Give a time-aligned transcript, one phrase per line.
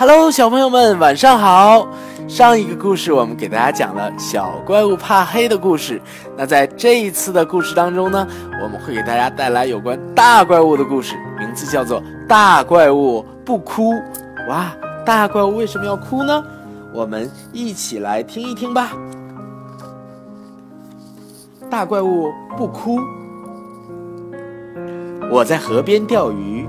[0.00, 1.88] Hello，小朋友们，晚上好。
[2.28, 6.00] 上一个故事我们给大家讲了小怪物怕黑的故事。
[6.36, 8.24] 那在这一次的故事当中呢，
[8.62, 13.92] 我们会给大家带来有关大怪物的故事，名字叫做《大怪物不哭》。
[14.48, 14.72] 哇，
[15.04, 16.44] 大怪物为什么要哭呢？
[16.94, 18.92] 我们一起来听一听吧。
[21.68, 23.00] 大怪物不哭。
[25.28, 26.68] 我在河边钓鱼，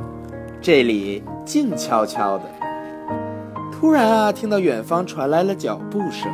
[0.59, 2.45] 这里静悄悄的。
[3.79, 6.29] 突然啊，听到远方传来了脚步声，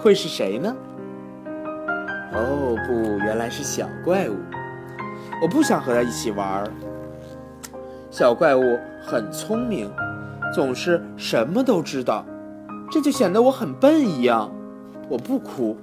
[0.00, 0.72] 会是谁呢？
[2.32, 4.36] 哦不，原来是小怪物。
[5.42, 6.62] 我不想和他一起玩。
[8.08, 8.62] 小怪物
[9.02, 9.90] 很聪明，
[10.54, 12.24] 总是什么都知道，
[12.88, 14.48] 这就显得我很笨一样。
[15.08, 15.76] 我不哭。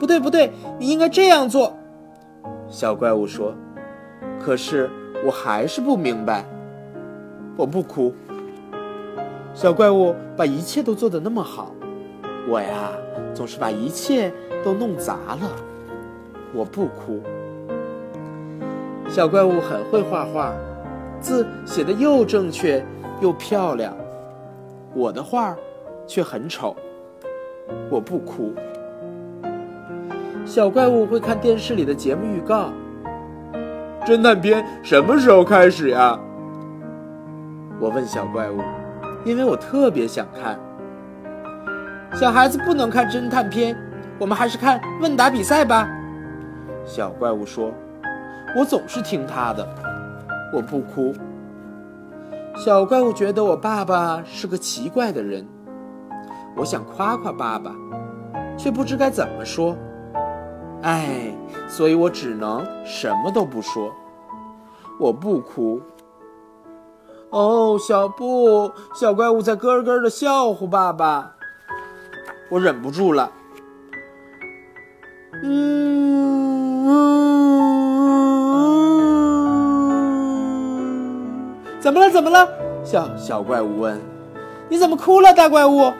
[0.00, 1.78] 不对不对，你应该这样做。
[2.66, 3.54] 小怪物说
[4.44, 4.90] ：“可是
[5.24, 6.44] 我还是不明白。”
[7.56, 8.12] 我不哭。
[9.54, 11.72] 小怪物把一切都做得那么好，
[12.48, 12.90] 我呀
[13.34, 14.32] 总是把一切
[14.64, 15.50] 都弄砸了。
[16.54, 17.20] 我不哭。
[19.08, 20.54] 小怪物很会画画，
[21.20, 22.84] 字写得又正确
[23.20, 23.94] 又漂亮，
[24.94, 25.54] 我的画
[26.06, 26.74] 却很丑。
[27.90, 28.54] 我不哭。
[30.46, 32.70] 小怪物会看电视里的节目预告。
[34.04, 36.18] 侦探片什么时候开始呀？
[37.82, 38.60] 我问小怪物，
[39.24, 40.56] 因为我特别想看。
[42.14, 43.76] 小孩子不能看侦探片，
[44.20, 45.88] 我们还是看问答比赛吧。
[46.84, 47.72] 小怪物说
[48.56, 49.68] ：“我总是听他的。”
[50.54, 51.12] 我不哭。
[52.54, 55.44] 小怪物觉得我爸爸是个奇怪的人，
[56.54, 57.74] 我想夸夸爸爸，
[58.56, 59.76] 却不知该怎么说。
[60.82, 61.34] 唉，
[61.66, 63.92] 所以我只能什么都不说。
[65.00, 65.82] 我不哭。
[67.32, 71.32] 哦，小布，小怪物在咯咯的笑话爸爸。
[72.50, 73.32] 我忍不住了。
[75.42, 76.84] 嗯，
[81.80, 82.10] 怎么了？
[82.10, 82.46] 怎么了？
[82.84, 83.98] 小小怪物问。
[84.68, 85.90] 你怎么哭了，大怪物？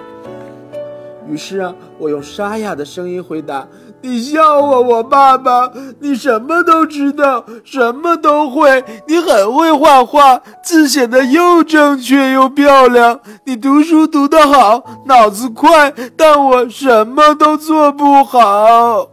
[1.28, 3.66] 于是啊，我用沙哑的声音回答
[4.02, 19.10] ：“你笑话我爸爸，你什么都知道，什么都会，你很会画画，字写的又正确又漂亮，你读书读得好，脑子快，但我什么都做不好。”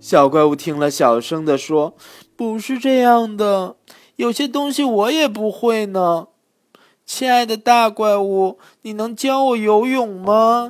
[0.00, 1.94] 小怪物听了，小声地说
[2.36, 3.76] ：“不是这样的，
[4.16, 6.26] 有些东西我也不会呢。
[7.04, 10.68] 亲爱的大怪物，你能教我游泳吗？”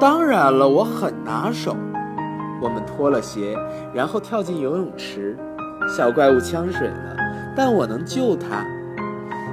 [0.00, 1.76] 当然了，我很拿手。
[2.62, 3.54] 我们脱了鞋，
[3.92, 5.36] 然后跳进游泳池。
[5.94, 7.16] 小怪物呛水了，
[7.54, 8.64] 但我能救它。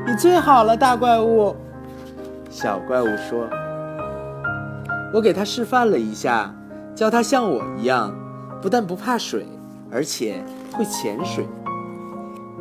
[0.05, 1.53] 你最好了，大怪物。
[2.49, 3.45] 小怪物说
[5.13, 6.53] ：“我给他示范了一下，
[6.95, 8.15] 教他像我一样，
[8.61, 9.45] 不但不怕水，
[9.91, 10.41] 而且
[10.71, 11.45] 会潜水。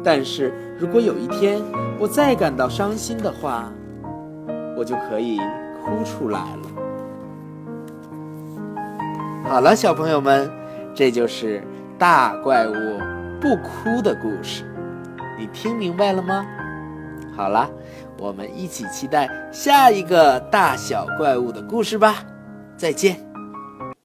[0.03, 1.63] 但是如果有一天
[2.01, 3.71] 我再感到伤心的话，
[4.77, 5.39] 我就可以
[5.85, 6.83] 哭出来了。”
[9.49, 10.51] 好了，小朋友们，
[10.95, 11.63] 这就是
[11.97, 12.73] 大怪物
[13.41, 14.65] 不哭的故事，
[15.39, 16.45] 你听明白了吗？
[17.35, 17.71] 好了，
[18.19, 22.17] 我们一起期待下一个大小怪物的故事吧，
[22.77, 23.26] 再见。